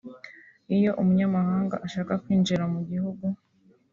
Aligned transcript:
Iyo 0.75 0.91
umunyamahanga 1.01 1.75
ashaka 1.85 2.13
kwinjira 2.23 2.63
mu 2.73 2.79
gihugu 2.89 3.25